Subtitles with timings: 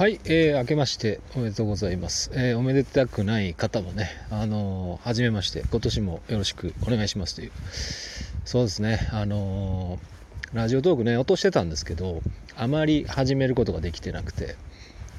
[0.00, 2.30] はい、えー、明けましておめでとうございます。
[2.32, 7.52] えー、おめでたくない方もね、あのー、初めまして、今年もよろしくお願いしますという。
[8.46, 12.22] そうですね、あのー、ラジオトークね、落としてたんですけど、
[12.56, 14.56] あまり始めることができてなくて、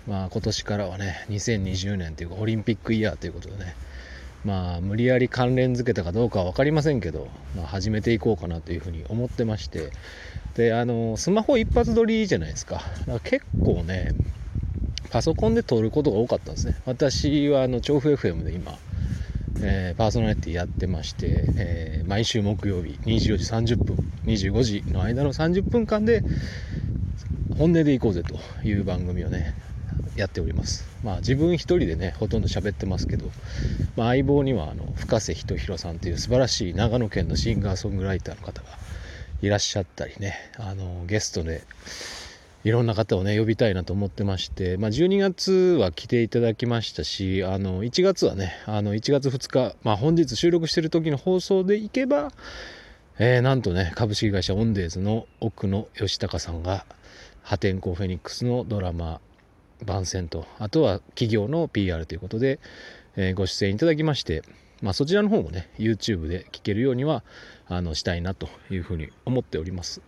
[0.07, 3.75] まあ今年からはね、2020年というかオリンピックイヤーということでね、
[4.43, 9.91] まあ無理やり関連づけたかどうかは分かりませんけど、まあ、始めていこうかなというふうに思ってまして
[10.55, 14.15] であのスマホ一発撮りじゃないですかか結構ね
[15.11, 16.75] パソコンで撮ることが多かったんですね。
[16.85, 18.77] 私はあの調布 FM で今、
[19.61, 26.23] えー、パーソナリティやってまして、えー、毎週木曜日24時30分25時の間の30分間で
[27.57, 29.53] 本音でいこうぜという番組をね
[30.15, 30.87] やっております。
[31.03, 33.29] まあ自分一人でねほとんど喋ってますけど、
[33.97, 38.69] まあ、相棒にはあの深瀬仁弘さんという素晴らしい長野県のシンガーソングライターの方が
[39.41, 41.63] いらっしゃったりねあのゲストで
[42.63, 52.31] いろんな方をね呼びたいなと思ってまして、まあ、12月は来ていただきましたしあの1月はねあの1月2日、まあ、本日収録してる時の放送でいけば、
[53.17, 56.85] えー、なんとね株式会社オンデーズの奥野義孝さんが
[57.41, 59.21] 破天荒フェニックスのドラマ
[59.83, 62.59] 番宣とあとは企業の PR ということで、
[63.15, 64.43] えー、ご出演いただきまして、
[64.83, 67.23] まあ、そちらの方もね YouTube で聞けるようには
[67.67, 70.01] あのしたいなというふうに思っております。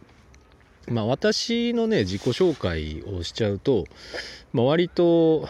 [0.88, 3.86] まあ、私のね自己紹介をしちゃうと、
[4.52, 5.48] まあ、割と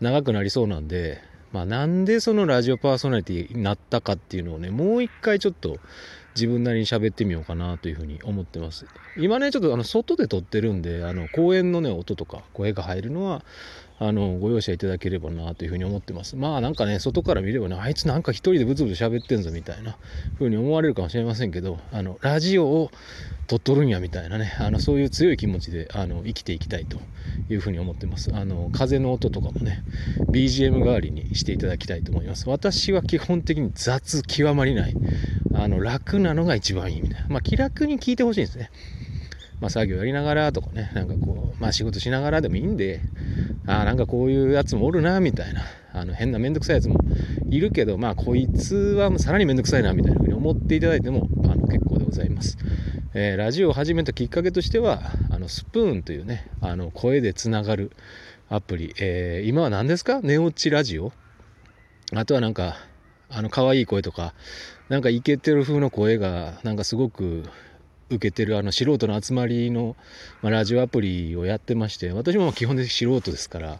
[0.00, 1.20] 長くなりそうなんで、
[1.52, 5.78] まあ、なんでそのラジオパーソナリティになったかっていうのをねもう一回ちょっと
[6.34, 8.86] 自分なりに喋ってみようかなというふうに思ってます。
[9.16, 13.44] 今ねちょっとあの外で撮ってるんであの公園のね音とか声が入るのは
[14.00, 16.36] あのご容赦いただければなというふうに思ってます。
[16.36, 19.96] まあなんかね外から見ればねあいつなんか一人でブツブツ喋ってんぞみたいな
[20.36, 22.90] ふうに思われるかもしれませんけどあのラジオを
[23.48, 26.98] 撮っとるんやみたいなねあのそういう強い気持ちであの生きていきたいと
[27.48, 28.30] いうふうに思ってます。
[28.34, 29.82] あの風の音とかもね
[30.30, 32.48] BGM 代わりにしていただきたいと思います。
[32.48, 34.94] 私は基本的に雑極まりない
[35.54, 37.26] あの楽なのが一番いいみたいな。
[37.28, 38.70] まあ気楽に聞いてほしいんですね。
[39.60, 43.00] まあ、作業やりながらとかねなんかこうまあ仕事しながらでもいいんで
[43.66, 47.00] ああなんかこういうやつもおるなみたいなあの変なめんどくさいやつも
[47.50, 52.56] いるけどまあこいつはさらにめんどくさいなみたいな風に思っていただいてもあの結構でございます、
[53.14, 57.90] えー、ラジオを始めたきっかけとしてはあのスプーンというねあの声でつながる
[58.48, 60.20] アプリ、えー、今は何ですか？
[60.22, 61.12] 寝落ちラジオ。
[62.14, 62.76] あとはなんか
[63.28, 64.32] あの可愛い声とか
[64.88, 67.42] なんかイケてる風の声がなんかすごく
[68.10, 69.96] 受けてるあの素人の集まりの、
[70.42, 73.78] まあ、ラジオアプリをやってまして私も基本的に素人ですから、ま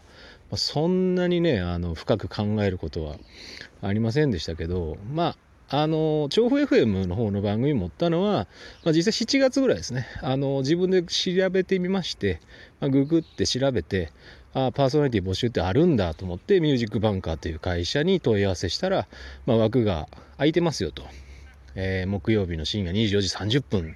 [0.53, 3.15] あ、そんなにねあの深く考えることは
[3.81, 5.35] ありませんでしたけどまあ
[5.71, 8.47] あの調布 FM の方の番組持ったのは、
[8.83, 10.07] まあ、実際7月ぐらいですね。
[10.23, 12.41] あの自分で調べてみまして、
[12.79, 14.11] まあ、ググって調べて
[14.53, 19.07] あパーソナリティ募集ってあるんだと思ってミュージックバンカーという会社に問い合わせしたら、
[19.45, 20.07] まあ、枠が
[20.37, 21.03] 空いてますよと。
[21.81, 23.95] えー、木曜日の深夜24時30分。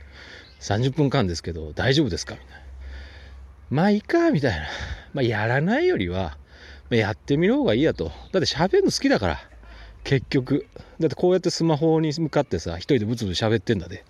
[0.62, 2.36] 30分間ですけど大丈夫ですか？
[2.36, 2.54] みたいな。
[3.70, 4.66] まあいいかみたいな。
[5.14, 6.38] まあやらないよりは、
[6.90, 8.06] まあ、やってみる方がいいやと。
[8.06, 9.40] だって喋るの好きだから。
[10.06, 10.66] 結局。
[11.02, 14.06] だってこうやってスマホに向かってさ一人でブツブツ喋ってんだで。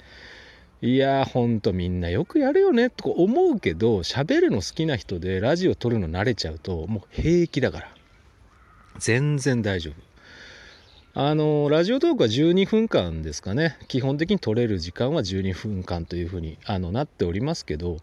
[0.84, 2.92] いやほんとみんなよくやるよね。
[2.92, 7.90] と思うけど喋るの好きな人でラジオ撮るの慣れちゃうともう平気だから。
[9.00, 10.13] 全然大丈夫。
[11.16, 13.78] あのラジオトークは12分間ですかね。
[13.88, 17.98] 基本的に取れる時間は12分間というふうにあのなっておりますけど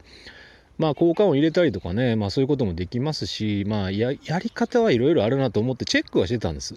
[0.79, 6.77] まあ効果音入れたりとかね、まあ、そういうこともできますしまあやり方はいろいろあるなと思ってチェックはしてたんです。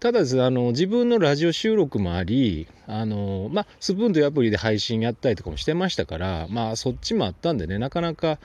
[0.00, 8.38] ただですあの自分のラジオ収録もありあの、まあ、スプーンというアプリで配信やったりとかもしてましたからまあそっちもあったんでねなかなか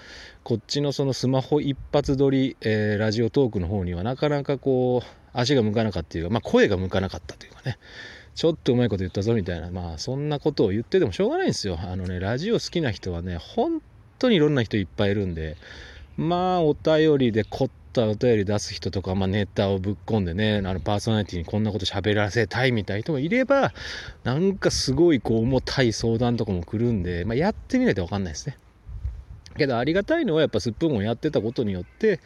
[0.44, 7.78] こっちのそのスマホ一発撮り、えー、ラジオトークの方にはなかなかこう足が向かなかったというか、まあ、声が向かなかったというかね
[8.36, 11.80] ちょっとうまいこと言ったぞみたいなまあそんなことを言っててもしょうがないんですよ。
[11.82, 13.82] あのねラジオ好きな人はね本
[14.20, 15.56] 当にいろんな人いっぱいいるんで
[16.18, 23.74] まあお便りで凝ったお便り出す人とか、まあ、ネタをぶっ込んでねあのパーソナリティにこんなこと喋らせたいみたいな人もいれば
[24.24, 28.58] なんかすごいこう重たい相談とかも来るんで、まあ、やってみないと分かんないですね。
[29.58, 32.20] けどありがたいのはやっぱスプーンをやってたことによって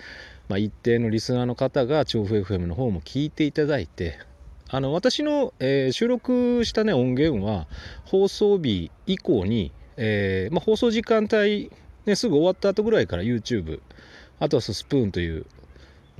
[0.49, 4.19] まあ、一定のリスナーの方が調布 FM の方も聞いていただいて
[4.67, 7.67] あの私の、えー、収録したね音源は
[8.05, 11.71] 放送日以降に、えー、まあ、放送時間帯、
[12.05, 13.79] ね、すぐ終わった後ぐらいから YouTube
[14.39, 15.45] あとはスプーンという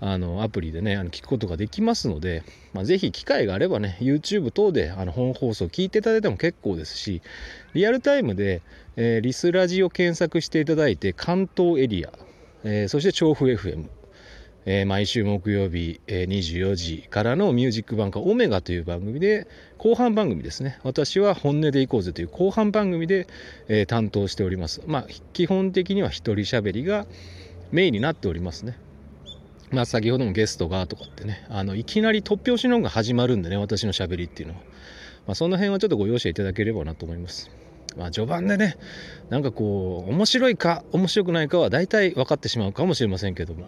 [0.01, 2.43] あのアプリでねあの聞くことができますので、
[2.73, 7.21] まあ、ぜひ機会があればね YouTube 等であの本放送聞いていただいても結構ですし
[7.73, 8.61] リアルタイムで、
[8.95, 12.11] えー、リスラジを検索していただいて関東エリア、
[12.63, 13.87] えー、そして調布 FM
[14.65, 19.47] えー、毎週木曜日、えー、24時からのミュージックバンカーオメガという番組で
[19.77, 20.79] 後半番組ですね。
[20.83, 23.27] 私は本音でいこうぜという後半番組で、
[23.67, 24.81] えー、担当しております。
[24.85, 27.07] まあ基本的には一人喋りが
[27.71, 28.77] メインになっておりますね。
[29.71, 34.62] まあ先ほどもゲストがとかってねあのいきなり突拍子の音が始まるんでね私の喋りっていうのは、
[35.27, 37.51] まあ、その辺はちょっとご容赦いただければなと思います。
[37.98, 38.77] まあ、序盤でね
[39.30, 43.68] なんかこう面白いか面白くないかは大体分かってしまうかもしれませんけども。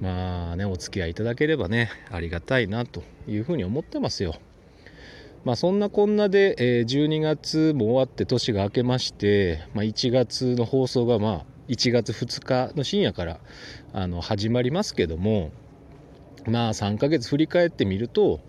[0.00, 4.34] まあねお付き合いいただければねありがたいなというふうに思ってますよ。
[5.44, 13.38] まあそんなこんなで、え、12月も終わって年が明けまして、まあ、1月の放送がまあ1月2日の深夜から
[13.92, 15.52] あの始まりますけども
[16.46, 18.40] まあ3ヶ月振り返ってみると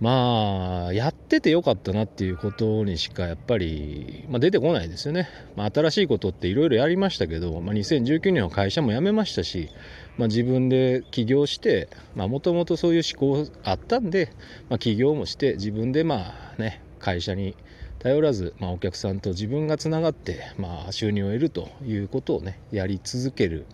[0.00, 9.68] まあやっててよかったなっていうことにしかやっぱり、まあ、出てこないですよね、まあ、新しいことっていろいろやりましたけど、まあ、2019年は会社も辞めましたし、
[10.16, 14.30] まあ、自分で起業してもともとそういう思考あったんで、
[14.68, 17.54] まあ、起業もして自分でまあね会社に
[18.04, 23.64] 頼らず、まあ、お客さんと自分がつながって、まあ、収入を得るということをねやり続ける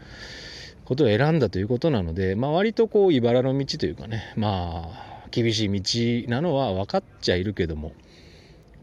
[0.84, 7.92] ことを選んだということなので、まあ、割とこう茨の道というかねまあ厳しい道なのは分かっちゃいるけども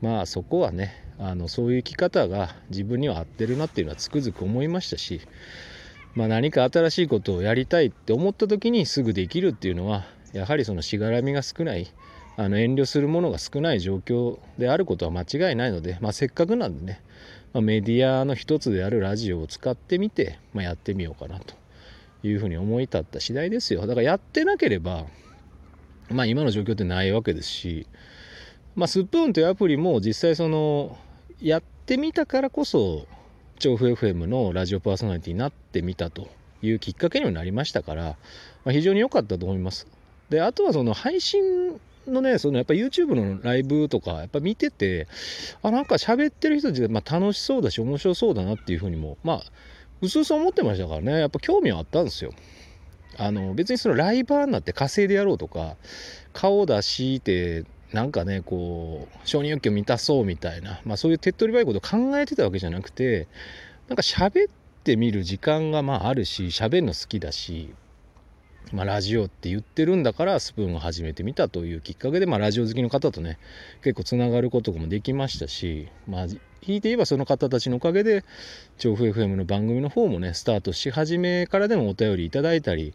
[0.02, 5.22] まあそこはねあのそういう生き方が自分には合ってるなっていうのはつくづく思いましたし、
[6.14, 10.04] まあ、何か新しいことをやりたいって思った時にすぐできるっていうのは
[10.34, 11.88] やはりそのしがらみが少ない
[12.40, 17.02] あの遠慮するものが少ない状況であることは間違いないので、まあ、せっかくなんでね、
[17.52, 21.56] まあ、メディアの一つであるラジオを使ってみて、まあ、やってみようかなと
[22.22, 25.06] いうふうに思い立った次第ですよだからやってなければ
[26.12, 27.88] まあ今の状況ってないわけですし、
[28.76, 30.96] まあ、スプーンというアプリも実際その
[31.42, 33.08] やってみたからこそ
[33.58, 36.28] 調布 FM のラジオパーソナリティになってみたと
[36.62, 39.88] いうきっかけにもなりましたから、まあ、非常に良かったと思います。
[40.30, 41.80] であとはその配信
[42.12, 45.08] のねそのやっぱ YouTube のライブとかやっぱ見てて
[45.62, 49.44] あなんか喋ってる人たちまあ楽しそうだし面白そうだなっていうふうにもまあ
[50.02, 52.32] うすうす思ってましたからねやっぱ興味はあったんですよ。
[53.20, 55.76] あの別にそのライバーになって稼いでやろうとか
[56.34, 63.28] 顔出してなんかねこう承認欲求満たそうみたいな、まあ、そういう手っ取り早いことを考えてたわけじゃなくて
[63.88, 67.74] なんか喋ってみる時間がまああるし喋るの好きだし
[68.74, 73.40] まあ、ラジオって言ってるんだからスプーンを始めてみたというきっかけで、まあ、ラジオ好きの方とね
[73.84, 76.26] 結構つながることもできましたし、まあ、
[76.62, 78.24] 引いて言えばその方たちのおかげで
[78.78, 82.94] 調布 FM の番組の方もねスタートし始めからでもお便りいただいたり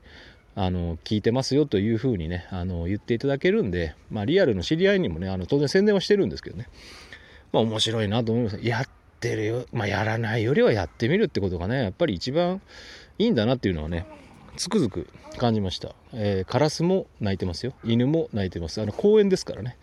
[0.54, 6.68] あの聞いてますよというふうにねあの言っていただけるんで、まあ、リアルの知り合いにもねあの当然宣伝はしてるんですけどね、
[7.52, 8.58] まあ、面白いなと思います。
[8.62, 8.88] やっ
[9.20, 12.60] てるよ、まあ、やらないよりはやってみるってことがねやっぱり一番
[13.18, 14.06] いいんだなっていうのはね
[14.56, 15.08] つくづく
[15.38, 17.72] 感じました、えー、カラスも鳴いてますよ。
[17.84, 18.80] 犬も鳴いてます。
[18.80, 19.76] あの公園ですからね。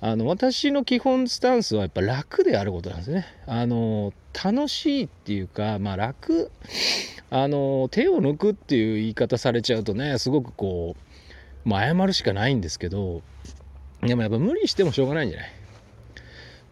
[0.00, 3.26] あの私の基本スタンスはやっぱ楽であることなんですね。
[3.46, 6.50] あの楽しいっていうかまあ楽
[7.30, 10.94] あの手を抜くっていう言い方されちゃうとねすごくこ
[11.64, 13.22] う、まあ、謝るしかないんですけど
[14.00, 15.50] でもやっぱ無理してもしょうがないんじゃない？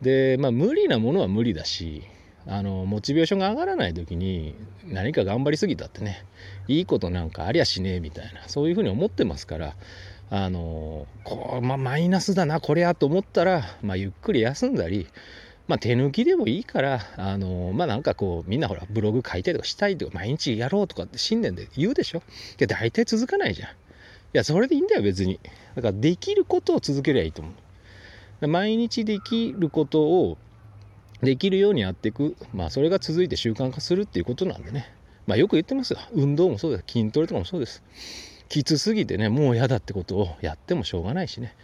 [0.01, 2.05] でまあ無理なものは無理だし
[2.49, 4.55] あのモチベーションが上がらない時に
[4.87, 6.25] 何か頑張りすぎたってね
[6.69, 9.75] いいことなんかありゃしねえみたいなそういうふうに思ってますから
[10.31, 15.07] あのこう、ま、マイナスだなこれやと思ったら、まあ、ゆっくり休んだり、
[15.67, 22.23] まあ、手抜きでもいいからあのまあなんかこうみんなほらブログ書いたりとかしたいとか毎日やろうとかって信念で言うでしょ？
[22.59, 23.69] で大体続かないじゃん。
[23.71, 23.73] い
[24.33, 25.41] やそれでいいんだよ別に。
[25.75, 27.51] だからできることを続けりゃいいと思
[28.43, 28.49] う。
[28.49, 30.39] 毎日できることを
[31.23, 34.93] できるようにやっていく、まあ、それが続いて習慣化するっていうことなんでね、
[35.27, 35.93] まあ、よく言ってます。
[35.93, 36.85] よ運動もそうです。
[36.87, 37.83] 筋トレとかもそうです。
[38.49, 41.55] きつすぎてねもう嫌だってことをやってもしょうがないしね。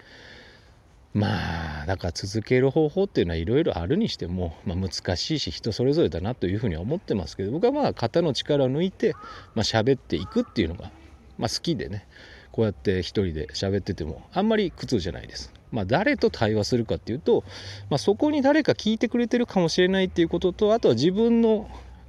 [1.14, 9.12] まあだから続ける方法っていうのはいろいろあるにしても、まあ、難しいし人それぞれだなというふうには思ってますけど僕はまあ肩の力を抜いて、
[9.54, 10.90] まあ、喋っていくっていうのが、
[11.36, 12.06] まあ、好きでね。
[12.52, 15.52] こうやって一人で喋っててもあんまり苦痛じゃないです。
[15.72, 17.44] まあ、誰と対話するかっていうと、
[17.90, 21.68] まあ、そこに誰か聞いてくれてるかもしれないっていうこととあとは自分の、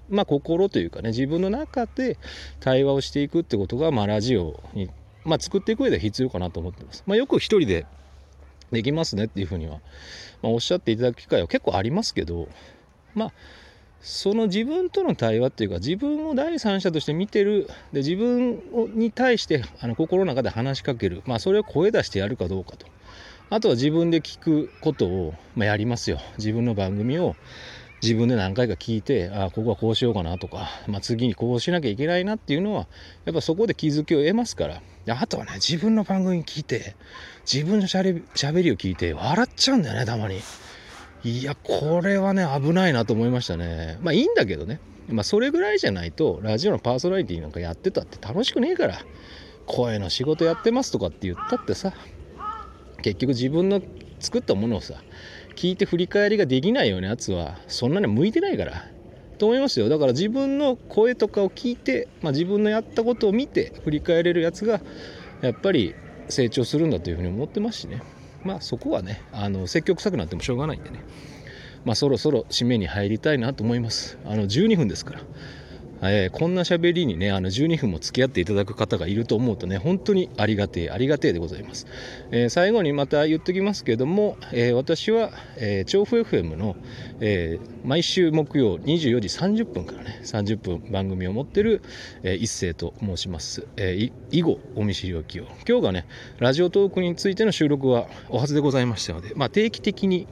[0.10, 2.18] まあ、心というかね自分の中で
[2.60, 4.90] 対話をしていくってことが、まあ、ラジオに、
[5.24, 7.04] まあ、作っていく上で必要かなと思ってます。
[7.08, 7.86] まあ、よく一人で
[8.72, 9.80] できますねっていうふうには、
[10.42, 12.50] まあ、おっしゃっていただく機会は結構ありますけど
[13.14, 13.32] まあ
[14.02, 18.62] その自分との対話っていうか自分を第三者として見てるで自分
[18.96, 22.86] に対してあの心の中で話しかける、まあ、それを声出してやるかどうかと
[23.50, 26.20] あとは自分で聞くことを、まあ、やりますよ。
[26.38, 27.36] 自分の番組を
[28.02, 32.88] 自分で何回か聞いてあここはこうしようかなとか、まあ、次にこうしなきゃいけないなっていうのは
[33.26, 34.82] やっぱそこで気づきを得ますから。
[35.08, 36.96] あとはね自分の番組聞いて
[37.46, 40.40] 自分のしゃべりを聞いて笑っちゃうんだよねたまに。
[41.24, 43.98] いやこれはね危ないなと思いましたね。
[44.02, 44.80] まあいいんだけどね。
[45.10, 49.00] まあそれぐらいじゃないとラジオのパーソナリティなんかやってたって楽しくねえから。
[49.66, 51.94] 声の仕事やってますとかって言ったってさ。
[53.04, 53.82] 結局自分の
[54.20, 54.96] 作ったものをさ
[55.56, 58.86] 聞いて振り返りができないようなやつはそんなに向いてないから
[59.38, 59.90] と思いますよ。
[59.90, 64.80] だから自分の声とかを聞いて、まあ、自分のやったことを見て振り返れるやつが
[65.42, 65.96] やっぱり
[66.30, 68.02] 成長するんだというふうに思ってますしね。
[68.44, 71.04] まあそこはねあの積極臭くなってもしょうがないんでね。
[71.84, 74.18] まあそろそろ締めに入りたいなと思います。
[74.26, 75.22] あの12分ですから。
[76.10, 81.88] えー、こんな喋りにねあの12分も付き合っていただく方がいると思うとね本当にありがてえありがてえでございます、
[82.32, 86.76] えー、最後にまた言っときますけども、えー、私は、え調布 FM の、
[87.20, 91.82] え毎週木曜24時30分からね30分番組を持ってる、
[92.24, 95.46] え一斉と申します、え以後お見知りおきを。
[95.68, 96.06] 今日がね
[96.40, 100.28] ラジオトークについての収録はお初でございましたので、まあ、定期的に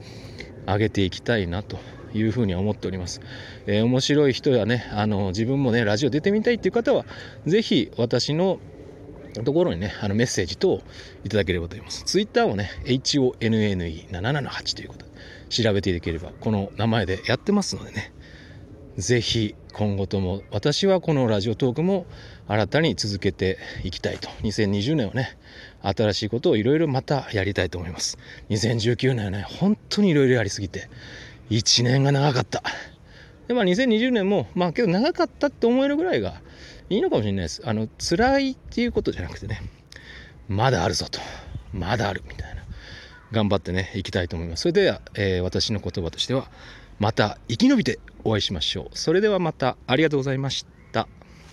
[0.66, 1.78] 上げていきたいなと
[2.14, 3.20] いうふうに思っております。
[3.66, 7.04] えー、面白い人やね、あの自分もね、ラジオ出てみたいっていう方は、
[7.46, 8.58] ぜひ私の
[9.44, 10.82] ところにね、あのメッセージ等
[11.24, 12.04] いただければと思います。
[12.04, 15.12] ツイッターもね、HONNE778 ということで
[15.48, 18.12] 調べていただければ、この名前でやってますのでね、
[18.96, 22.06] ぜひ今後とも私はこのラジオトークも
[22.46, 25.38] 新たに続けていきたいと2020年はね
[25.80, 28.18] 新しいことをいろいろまたやりたいと思います
[28.50, 30.90] 2019年はね本当にいろいろやりすぎて
[31.52, 32.62] 1年が長かった。
[33.46, 36.40] で、まあ2020年も、まあけど長かったって思えるぐらいが
[36.88, 37.62] いいのかもしれないです。
[37.64, 39.62] あの、辛いっていうことじゃなくてね、
[40.48, 41.20] まだあるぞと。
[41.74, 42.62] まだあるみたいな。
[43.32, 44.62] 頑張ってね、いきたいと思います。
[44.62, 46.50] それでは、えー、私の言葉としては、
[46.98, 48.98] また生き延びてお会いしましょう。
[48.98, 50.81] それではまたありがとうございました。